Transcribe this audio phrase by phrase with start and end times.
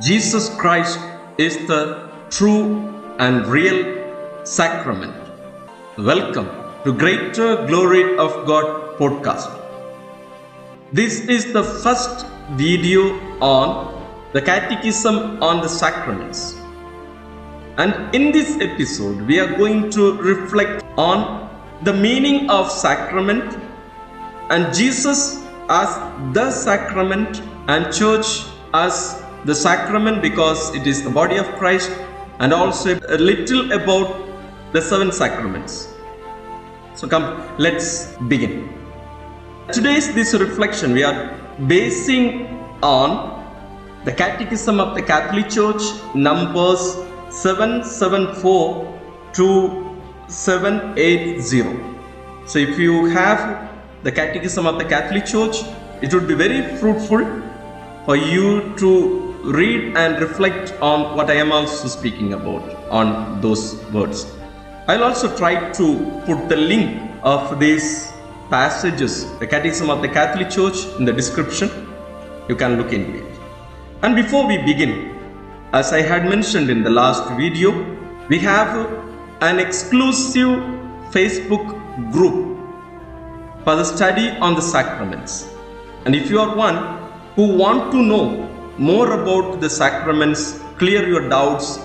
[0.00, 0.98] Jesus Christ
[1.36, 4.08] is the true and real
[4.42, 5.14] sacrament.
[5.98, 6.48] Welcome
[6.84, 9.52] to Greater Glory of God podcast.
[10.94, 14.02] This is the first video on
[14.32, 16.56] the Catechism on the Sacraments.
[17.76, 21.50] And in this episode, we are going to reflect on
[21.82, 23.58] the meaning of sacrament
[24.48, 25.88] and Jesus as
[26.32, 31.90] the sacrament and church as the sacrament because it is the body of Christ
[32.38, 34.28] and also a little about
[34.72, 35.88] the seven sacraments.
[36.94, 38.72] So come, let's begin.
[39.72, 41.34] Today's this reflection we are
[41.66, 42.46] basing
[42.82, 43.42] on
[44.04, 45.82] the Catechism of the Catholic Church
[46.14, 46.96] numbers
[47.30, 49.00] 774
[49.34, 51.62] to 780.
[52.46, 53.70] So if you have
[54.02, 55.56] the Catechism of the Catholic Church,
[56.02, 57.24] it would be very fruitful
[58.04, 63.82] for you to read and reflect on what I am also speaking about on those
[63.86, 64.26] words.
[64.88, 68.12] I'll also try to put the link of these
[68.50, 71.70] passages, the Catechism of the Catholic Church, in the description.
[72.48, 73.40] You can look into it.
[74.02, 75.18] And before we begin,
[75.72, 77.70] as I had mentioned in the last video,
[78.28, 78.90] we have
[79.40, 80.58] an exclusive
[81.10, 82.58] Facebook group
[83.64, 85.48] for the study on the sacraments.
[86.04, 86.76] And if you are one
[87.36, 91.78] who want to know more about the sacraments, clear your doubts,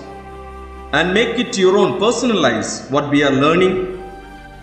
[0.92, 4.02] and make it your own, personalize what we are learning,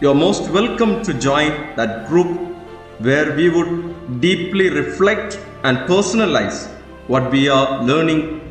[0.01, 2.55] you are most welcome to join that group
[2.99, 6.67] where we would deeply reflect and personalize
[7.07, 8.41] what we are learning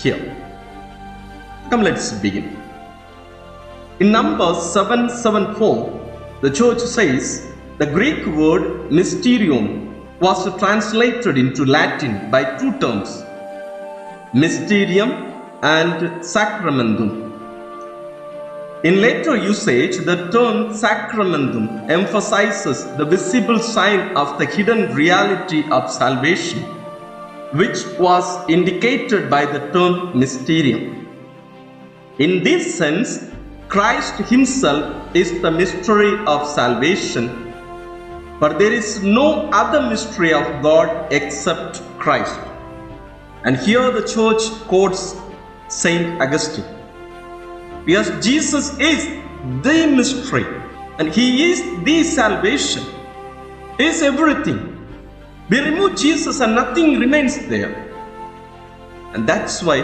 [0.00, 0.36] here.
[1.70, 2.56] Come, let's begin.
[4.00, 7.46] In number 774, the church says
[7.78, 9.85] the Greek word mysterion
[10.20, 13.22] was translated into Latin by two terms,
[14.32, 15.10] mysterium
[15.62, 17.22] and sacramentum.
[18.84, 25.90] In later usage, the term sacramentum emphasizes the visible sign of the hidden reality of
[25.90, 26.62] salvation,
[27.52, 31.08] which was indicated by the term mysterium.
[32.18, 33.30] In this sense,
[33.68, 37.45] Christ Himself is the mystery of salvation
[38.38, 42.38] for there is no other mystery of God except Christ.
[43.44, 45.16] And here the church quotes
[45.68, 46.64] Saint Augustine.
[47.84, 49.06] Because Jesus is
[49.62, 50.46] the mystery
[50.98, 52.84] and He is the salvation.
[53.78, 54.72] He is everything.
[55.48, 57.84] We remove Jesus and nothing remains there.
[59.14, 59.80] And that's why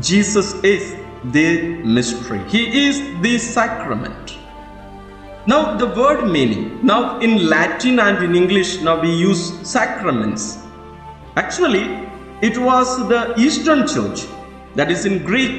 [0.00, 2.42] Jesus is the mystery.
[2.48, 4.37] He is the sacrament.
[5.48, 6.78] Now the word meaning.
[6.84, 10.58] Now in Latin and in English now we use sacraments.
[11.36, 11.84] Actually
[12.42, 14.26] it was the Eastern Church
[14.74, 15.54] that is in Greek.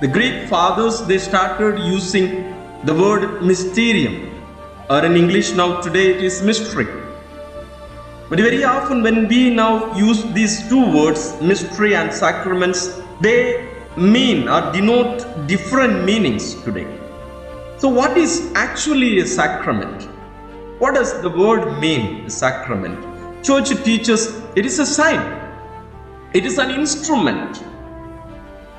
[0.00, 4.32] The Greek fathers they started using the word mysterium
[4.88, 6.86] or in English now today it is mystery.
[8.30, 13.68] But very often when we now use these two words mystery and sacraments they
[13.98, 16.86] mean or denote different meanings today.
[17.78, 20.08] So, what is actually a sacrament?
[20.78, 23.44] What does the word mean, sacrament?
[23.44, 25.20] Church teaches it is a sign,
[26.32, 27.62] it is an instrument,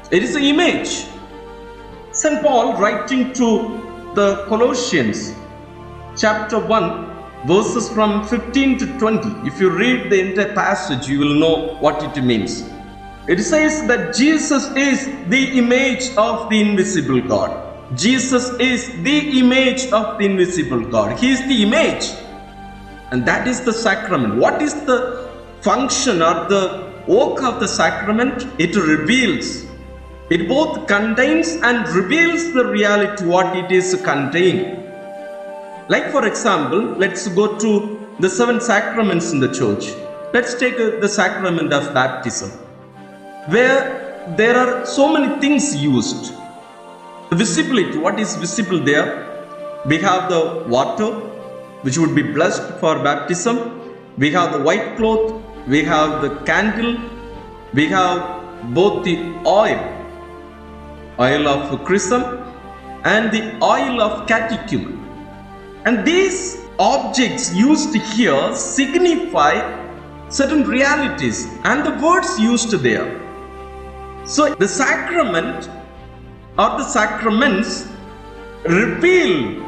[0.10, 1.06] it is an image.
[2.12, 2.42] St.
[2.42, 5.36] Paul, writing to the Colossians,
[6.18, 11.36] chapter 1, verses from 15 to 20, if you read the entire passage, you will
[11.36, 12.68] know what it means.
[13.28, 17.67] It says that Jesus is the image of the invisible God.
[17.96, 21.18] Jesus is the image of the invisible God.
[21.20, 22.12] He is the image.
[23.12, 24.36] And that is the sacrament.
[24.36, 25.30] What is the
[25.62, 28.46] function or the work of the sacrament?
[28.60, 29.66] It reveals.
[30.30, 34.84] It both contains and reveals the reality what it is containing.
[35.88, 39.96] Like for example, let's go to the seven sacraments in the church.
[40.34, 42.50] Let's take uh, the sacrament of baptism,
[43.48, 46.34] where there are so many things used
[47.32, 47.98] visibility.
[47.98, 49.26] What is visible there?
[49.86, 51.12] We have the water
[51.82, 53.58] which would be blessed for baptism.
[54.18, 55.42] We have the white cloth.
[55.68, 56.98] We have the candle.
[57.74, 59.94] We have both the oil
[61.20, 62.24] oil of chrism
[63.04, 64.98] and the oil of catechumen
[65.86, 69.54] and these objects used here signify
[70.30, 73.20] certain realities and the words used there.
[74.26, 75.70] So the sacrament
[76.58, 77.88] or the sacraments
[78.66, 79.64] reveal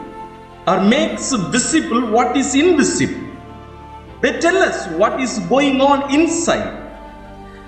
[0.68, 3.30] or makes visible what is invisible.
[4.22, 6.76] They tell us what is going on inside.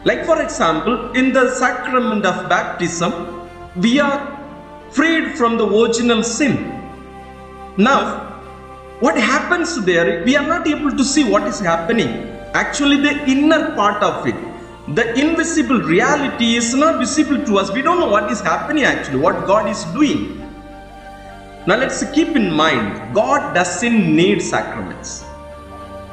[0.04, 3.48] Like, for example, in the sacrament of baptism,
[3.78, 4.20] we are
[4.90, 6.56] freed from the original sin.
[7.78, 8.28] Now,
[9.00, 12.10] what happens there, we are not able to see what is happening.
[12.54, 14.36] Actually, the inner part of it,
[14.96, 17.72] the invisible reality is not visible to us.
[17.72, 20.40] We don't know what is happening actually, what God is doing.
[21.68, 25.24] Now, let's keep in mind God doesn't need sacraments.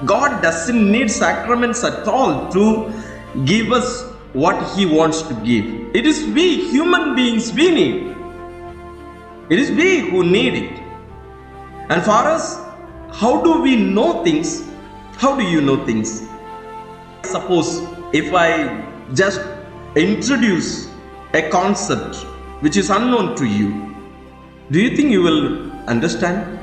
[0.05, 2.93] God doesn't need sacraments at all to
[3.47, 5.65] give us what He wants to give.
[5.97, 8.17] It is we, human beings, we need.
[9.49, 10.79] It is we who need it.
[11.89, 12.59] And for us,
[13.13, 14.63] how do we know things?
[15.17, 16.29] How do you know things?
[17.25, 18.85] Suppose if I
[19.15, 19.41] just
[19.95, 20.89] introduce
[21.35, 22.17] a concept
[22.63, 23.95] which is unknown to you,
[24.71, 26.59] do you think you will understand?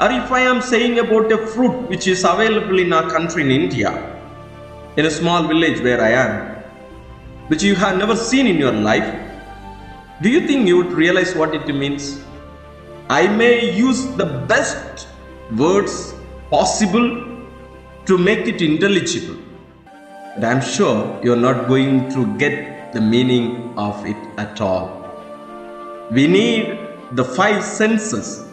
[0.00, 3.50] Or if I am saying about a fruit which is available in our country in
[3.50, 3.90] India,
[4.96, 6.62] in a small village where I am,
[7.48, 9.12] which you have never seen in your life,
[10.22, 12.22] do you think you would realize what it means?
[13.08, 15.08] I may use the best
[15.56, 16.14] words
[16.48, 17.42] possible
[18.06, 19.43] to make it intelligible.
[20.34, 25.00] But I'm sure you're not going to get the meaning of it at all.
[26.10, 26.78] We need
[27.12, 28.44] the five senses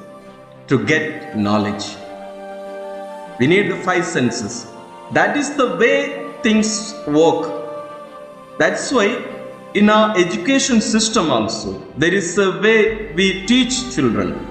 [0.68, 1.86] to get knowledge.
[3.40, 4.68] We need the five senses.
[5.14, 7.50] That is the way things work.
[8.60, 9.08] That's why
[9.74, 14.48] in our education system also, there is a way we teach children.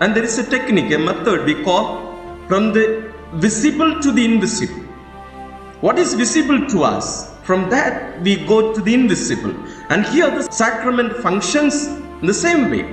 [0.00, 2.16] And there is a technique, a method we call
[2.48, 4.91] from the visible to the invisible.
[5.82, 7.06] What is visible to us?
[7.42, 9.52] From that we go to the invisible.
[9.90, 12.84] And here the sacrament functions in the same way.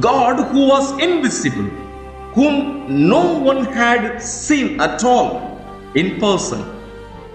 [0.00, 1.68] God who was invisible,
[2.36, 5.60] whom no one had seen at all
[5.94, 6.64] in person.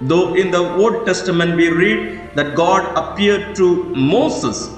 [0.02, 4.72] Though in the Old Testament we read that God appeared to Moses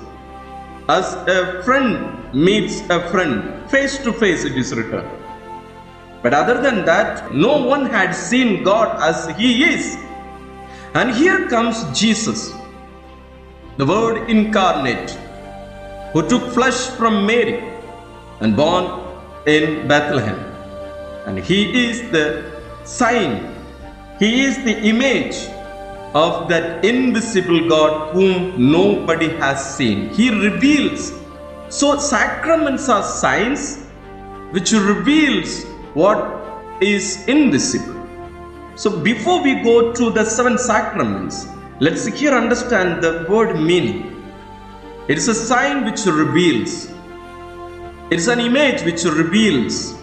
[0.89, 5.18] as a friend meets a friend, face to face it is written.
[6.21, 9.95] But other than that, no one had seen God as He is.
[10.93, 12.51] And here comes Jesus,
[13.77, 15.11] the Word incarnate,
[16.13, 17.63] who took flesh from Mary
[18.41, 18.85] and born
[19.45, 20.39] in Bethlehem.
[21.25, 23.55] And He is the sign,
[24.17, 25.47] He is the image
[26.13, 30.09] of that invisible God whom nobody has seen.
[30.09, 31.13] He reveals.
[31.69, 33.85] So sacraments are signs
[34.51, 37.95] which reveals what is invisible.
[38.75, 41.47] So before we go to the seven sacraments,
[41.79, 44.23] let's here understand the word meaning.
[45.07, 46.89] It is a sign which reveals.
[48.11, 49.95] It is an image which reveals.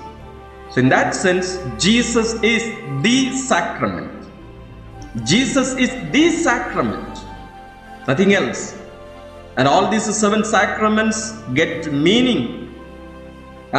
[0.71, 2.62] So in that sense, Jesus is
[3.03, 4.12] the sacrament.
[5.25, 7.19] Jesus is the sacrament,
[8.06, 8.79] nothing else.
[9.56, 12.66] And all these seven sacraments get meaning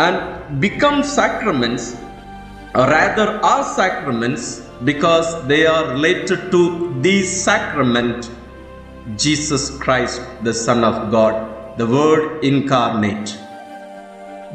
[0.06, 1.96] and become sacraments,
[2.76, 4.46] rather are sacraments,
[4.90, 6.62] because they are related to
[7.02, 8.30] the sacrament,
[9.18, 13.36] Jesus Christ, the Son of God, the Word incarnate.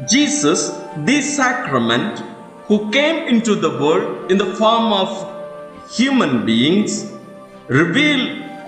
[0.09, 0.69] Jesus,
[1.09, 2.23] the sacrament,
[2.67, 5.09] who came into the world in the form of
[5.91, 7.11] human beings
[7.67, 8.21] reveal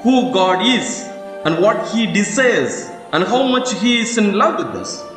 [0.03, 1.03] who God is
[1.45, 5.14] and what He desires and how much He is in love with us.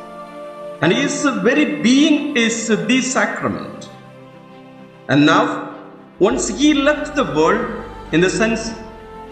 [0.81, 3.89] And His very being is the sacrament.
[5.09, 5.75] And now,
[6.19, 8.73] once He left the world, in the sense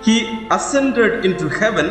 [0.03, 1.87] He ascended into heaven,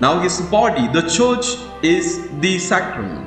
[0.00, 1.46] now His body, the church,
[1.82, 3.26] is the sacrament.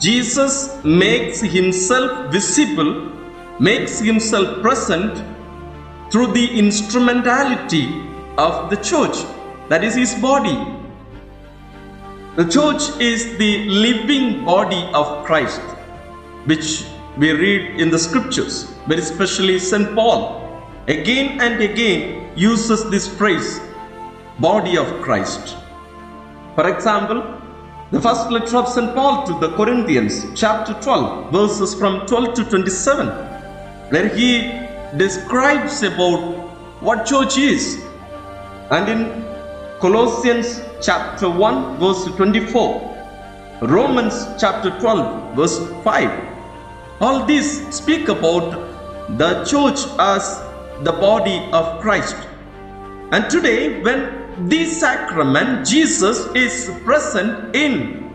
[0.00, 3.14] Jesus makes Himself visible
[3.60, 5.22] makes himself present
[6.10, 8.02] through the instrumentality
[8.36, 9.16] of the church,
[9.68, 10.73] that is his body.
[12.36, 15.60] The church is the living body of Christ,
[16.46, 16.84] which
[17.16, 19.94] we read in the scriptures, but especially St.
[19.94, 23.60] Paul again and again uses this phrase,
[24.40, 25.56] body of Christ.
[26.56, 27.22] For example,
[27.92, 28.94] the first letter of St.
[28.94, 33.34] Paul to the Corinthians, chapter 12, verses from 12 to 27
[33.90, 34.60] where he
[34.96, 36.50] describes about
[36.80, 37.80] what church is.
[38.70, 39.23] And in
[39.80, 48.50] Colossians chapter 1 verse 24, Romans chapter 12 verse 5, all these speak about
[49.18, 50.40] the church as
[50.84, 52.16] the body of Christ.
[53.12, 58.10] And today when this sacrament Jesus is present in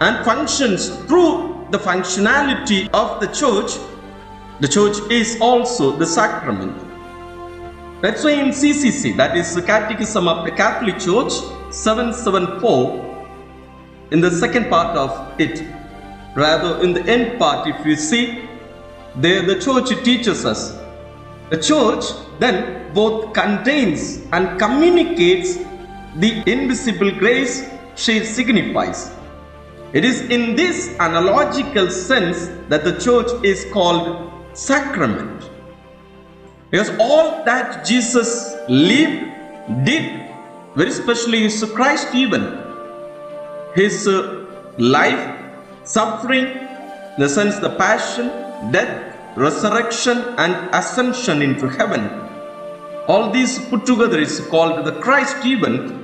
[0.00, 3.78] and functions through the functionality of the church
[4.60, 6.83] the church is also the sacrament.
[8.04, 11.32] That's why in CCC, that is the Catechism of the Catholic Church,
[11.70, 13.26] 774,
[14.10, 15.64] in the second part of it,
[16.36, 18.46] rather in the end part, if you see,
[19.16, 20.78] there the church teaches us.
[21.48, 22.04] The church
[22.40, 25.56] then both contains and communicates
[26.16, 29.12] the invisible grace she signifies.
[29.94, 35.53] It is in this analogical sense that the church is called sacrament.
[36.74, 39.30] Because all that Jesus lived,
[39.84, 40.28] did,
[40.74, 42.50] very especially his Christ event,
[43.76, 44.44] his uh,
[44.76, 45.22] life,
[45.84, 48.26] suffering, in the sense the passion,
[48.72, 52.10] death, resurrection and ascension into heaven.
[53.06, 55.94] All these put together is called the Christ event.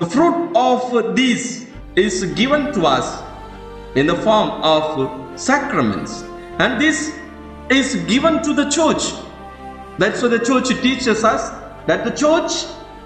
[0.00, 3.22] The fruit of these is given to us
[3.94, 6.24] in the form of sacraments.
[6.58, 7.16] And this
[7.70, 9.27] is given to the church.
[9.98, 11.50] That's why the church teaches us
[11.86, 12.52] that the church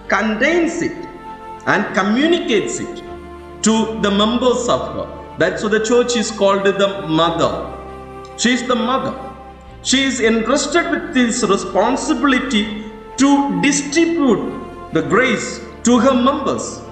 [0.08, 0.96] contains it
[1.66, 3.02] and communicates it
[3.62, 5.36] to the members of her.
[5.38, 7.72] That's why the church is called the mother.
[8.36, 9.14] She is the mother.
[9.82, 16.82] She is entrusted with this responsibility to distribute the grace to her members.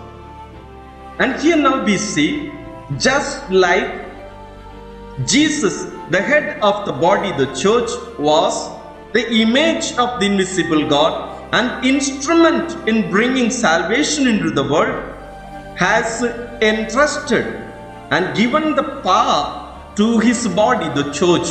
[1.18, 2.52] And here now we see,
[2.98, 4.06] just like
[5.26, 8.79] Jesus, the head of the body, the church, was
[9.12, 15.04] the image of the invisible God an instrument in bringing salvation into the world,
[15.76, 16.22] has
[16.62, 17.44] entrusted
[18.10, 21.48] and given the power to his body, the church,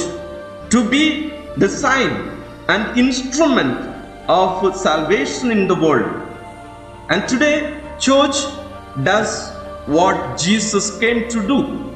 [0.70, 2.12] to be the sign
[2.70, 3.78] and instrument
[4.30, 6.25] of salvation in the world.
[7.10, 8.38] And today, church
[9.04, 9.51] does
[9.88, 11.96] what Jesus came to do.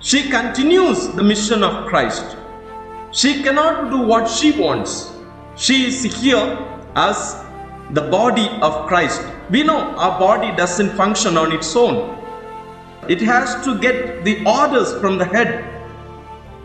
[0.00, 2.36] She continues the mission of Christ.
[3.12, 5.12] She cannot do what she wants.
[5.54, 6.58] She is here
[6.96, 7.44] as
[7.90, 9.22] the body of Christ.
[9.50, 12.18] We know our body doesn't function on its own.
[13.08, 15.62] It has to get the orders from the head.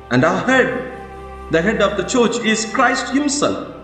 [0.10, 3.76] And our head, the head of the church, is Christ Himself.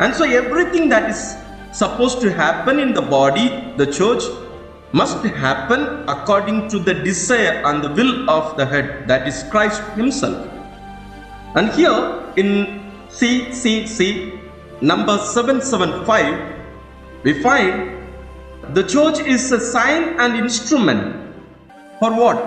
[0.00, 1.36] And so everything that is
[1.70, 4.24] supposed to happen in the body, the church,
[4.90, 9.80] must happen according to the desire and the will of the head, that is Christ
[9.94, 10.51] Himself.
[11.54, 12.80] And here in
[13.10, 14.40] CCC
[14.80, 16.56] number 775,
[17.24, 17.98] we find
[18.74, 21.34] the church is a sign and instrument
[21.98, 22.38] for what?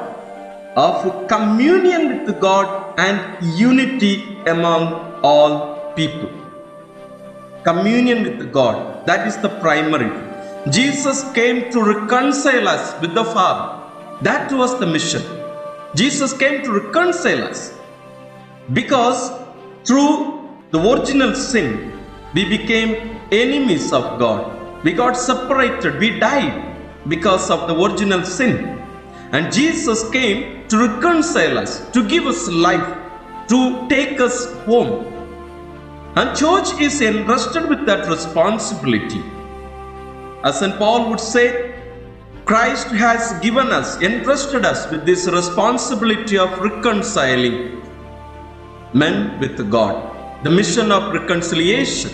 [0.76, 6.30] Of communion with God and unity among all people.
[7.64, 10.10] Communion with God, that is the primary.
[10.72, 13.84] Jesus came to reconcile us with the Father.
[14.22, 15.22] That was the mission.
[15.94, 17.72] Jesus came to reconcile us
[18.74, 19.32] because
[19.84, 21.94] through the original sin,
[22.34, 24.84] we became enemies of God.
[24.84, 26.76] We got separated, we died
[27.08, 28.80] because of the original sin.
[29.32, 32.98] And Jesus came to reconcile us, to give us life,
[33.50, 35.12] to take us home.
[36.16, 39.22] And church is entrusted with that responsibility.
[40.44, 40.78] As St.
[40.78, 41.76] Paul would say,
[42.46, 47.82] Christ has given us, entrusted us with this responsibility of reconciling
[48.96, 49.96] men with God.
[50.44, 52.12] The mission of reconciliation.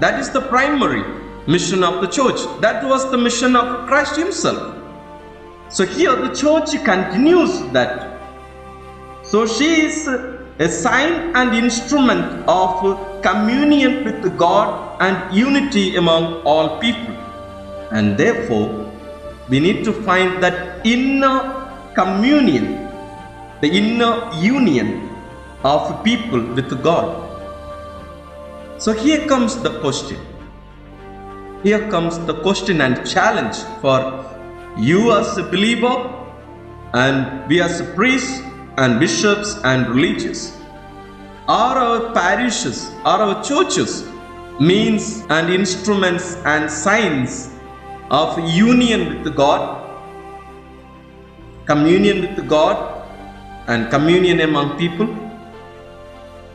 [0.00, 1.02] That is the primary
[1.46, 2.40] mission of the church.
[2.60, 4.76] That was the mission of Christ Himself.
[5.70, 8.20] So here the church continues that.
[9.22, 16.78] So she is a sign and instrument of communion with God and unity among all
[16.80, 17.14] people.
[17.92, 18.92] And therefore,
[19.48, 21.38] we need to find that inner
[21.94, 22.88] communion,
[23.62, 25.09] the inner union
[25.64, 27.26] of people with God.
[28.78, 30.18] So here comes the question.
[31.62, 34.24] Here comes the question and challenge for
[34.78, 36.16] you as a believer
[36.94, 38.40] and we as priests
[38.78, 40.56] and bishops and religious.
[41.46, 44.08] Are our parishes, are our churches
[44.58, 47.50] means and instruments and signs
[48.10, 49.62] of union with God,
[51.66, 53.06] communion with God,
[53.68, 55.19] and communion among people?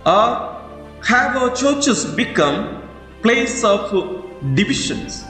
[0.06, 0.62] Or
[1.04, 2.84] have our churches become
[3.22, 3.92] place of
[4.54, 5.24] divisions?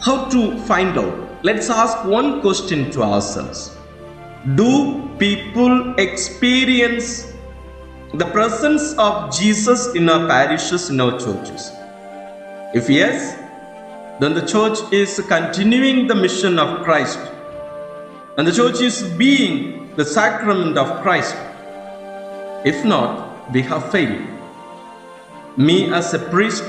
[0.00, 1.44] How to find out?
[1.44, 3.76] Let's ask one question to ourselves.
[4.54, 7.32] Do people experience
[8.14, 11.72] the presence of Jesus in our parishes, in our churches?
[12.72, 13.36] If yes,
[14.20, 17.18] then the church is continuing the mission of Christ.
[18.38, 21.34] And the church is being the sacrament of Christ.
[22.64, 24.22] If not, we have failed.
[25.56, 26.64] Me as a priest,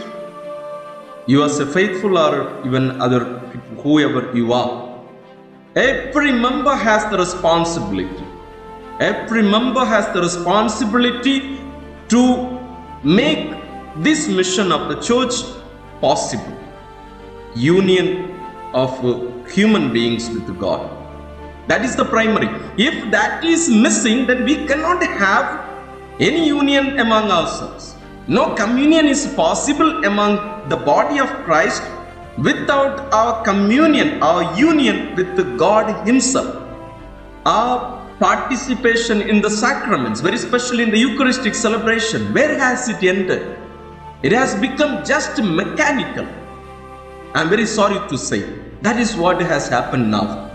[1.25, 3.39] you as a faithful or even other
[3.83, 4.97] whoever you are.
[5.75, 8.25] Every member has the responsibility.
[8.99, 11.59] Every member has the responsibility
[12.09, 12.59] to
[13.03, 13.53] make
[13.97, 15.33] this mission of the church
[15.99, 16.57] possible.
[17.55, 18.39] Union
[18.73, 18.91] of
[19.51, 20.89] human beings with God.
[21.67, 22.47] That is the primary.
[22.77, 25.66] If that is missing, then we cannot have
[26.19, 27.95] any union among ourselves.
[28.27, 31.83] No communion is possible among the body of Christ
[32.37, 36.63] without our communion, our union with God Himself.
[37.45, 43.57] Our participation in the sacraments, very especially in the Eucharistic celebration, where has it ended?
[44.23, 46.27] It has become just mechanical.
[47.35, 48.41] I'm very sorry to say
[48.81, 50.47] that is what has happened now.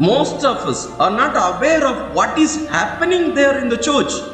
[0.00, 4.31] Most of us are not aware of what is happening there in the church.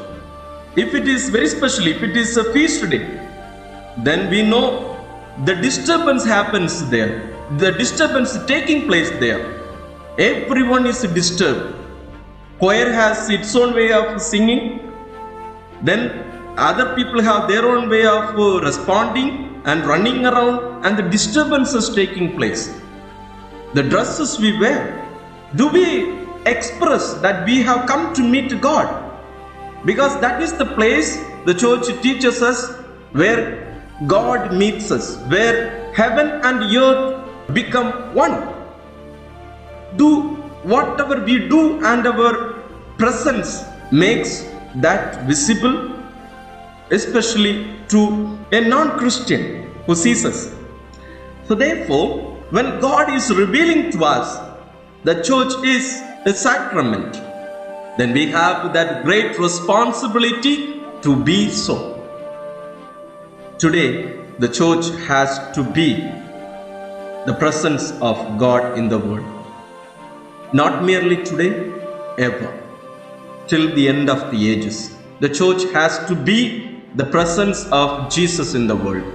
[0.76, 3.04] If it is very special, if it is a feast day,
[3.98, 4.96] then we know
[5.44, 7.34] the disturbance happens there.
[7.58, 9.54] The disturbance taking place there.
[10.18, 11.74] Everyone is disturbed.
[12.58, 14.92] Choir has its own way of singing.
[15.82, 16.24] Then
[16.56, 21.88] other people have their own way of uh, responding and running around, and the disturbances
[21.90, 22.80] taking place.
[23.74, 25.04] The dresses we wear,
[25.56, 29.07] do we express that we have come to meet God?
[29.84, 32.70] Because that is the place the church teaches us
[33.12, 33.64] where
[34.06, 38.54] God meets us, where heaven and earth become one.
[39.96, 42.54] Do whatever we do, and our
[42.98, 44.44] presence makes
[44.76, 45.94] that visible,
[46.90, 50.54] especially to a non Christian who sees us.
[51.46, 54.48] So, therefore, when God is revealing to us
[55.04, 57.16] the church is a sacrament,
[57.98, 61.76] then we have that great responsibility to be so.
[63.58, 65.94] Today, the church has to be
[67.26, 69.26] the presence of God in the world.
[70.52, 71.72] Not merely today,
[72.18, 72.50] ever.
[73.48, 74.96] Till the end of the ages.
[75.18, 79.12] The church has to be the presence of Jesus in the world.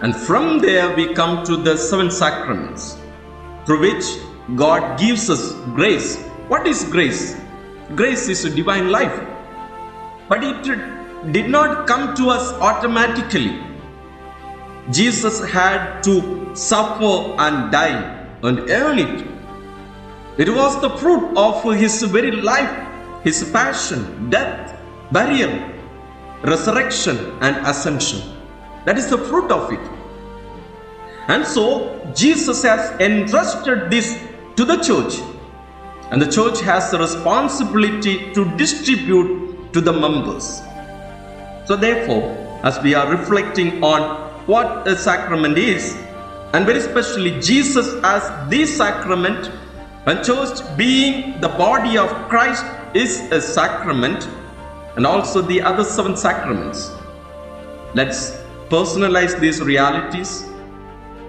[0.00, 2.98] And from there, we come to the seven sacraments
[3.64, 4.04] through which
[4.56, 6.16] God gives us grace.
[6.48, 7.36] What is grace?
[7.94, 9.18] Grace is a divine life.
[10.28, 13.58] But it did not come to us automatically.
[14.90, 19.26] Jesus had to suffer and die and earn it.
[20.38, 22.70] It was the fruit of his very life,
[23.24, 24.78] his passion, death,
[25.10, 25.72] burial,
[26.42, 28.20] resurrection, and ascension.
[28.84, 29.80] That is the fruit of it.
[31.28, 34.18] And so, Jesus has entrusted this
[34.56, 35.20] to the church.
[36.10, 40.62] And the church has the responsibility to distribute to the members.
[41.66, 42.22] So, therefore,
[42.64, 44.02] as we are reflecting on
[44.46, 45.94] what a sacrament is,
[46.54, 49.50] and very especially Jesus as the sacrament,
[50.06, 54.26] and church being the body of Christ is a sacrament,
[54.96, 56.90] and also the other seven sacraments.
[57.94, 58.30] Let's
[58.70, 60.44] personalize these realities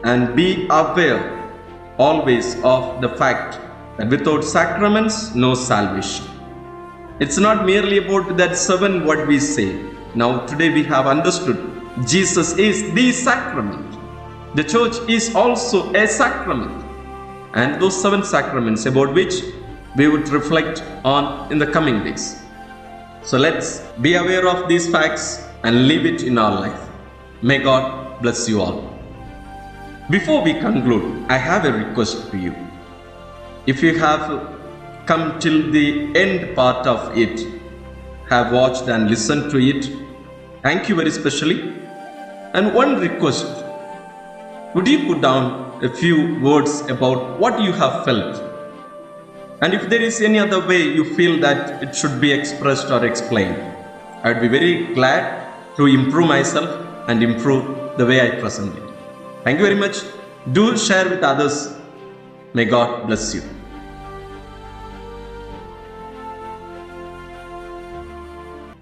[0.05, 1.51] and be aware
[1.97, 3.59] always of the fact
[3.99, 6.25] that without sacraments, no salvation.
[7.19, 9.77] It's not merely about that seven what we say.
[10.15, 11.57] Now, today we have understood
[12.07, 13.97] Jesus is the sacrament.
[14.55, 16.85] The church is also a sacrament.
[17.55, 19.33] And those seven sacraments about which
[19.97, 22.41] we would reflect on in the coming days.
[23.21, 26.89] So let's be aware of these facts and live it in our life.
[27.41, 28.97] May God bless you all.
[30.09, 32.68] Before we conclude, I have a request to you.
[33.71, 34.21] If you have
[35.05, 37.41] come till the end part of it,
[38.27, 39.89] have watched and listened to it,
[40.63, 41.57] thank you very specially.
[42.55, 43.45] And one request
[44.73, 48.41] would you put down a few words about what you have felt?
[49.61, 53.05] And if there is any other way you feel that it should be expressed or
[53.05, 53.61] explained,
[54.23, 56.69] I would be very glad to improve myself
[57.07, 58.83] and improve the way I present it.
[59.43, 59.97] Thank you very much.
[60.53, 61.75] Do share with others.
[62.55, 63.43] May God bless you.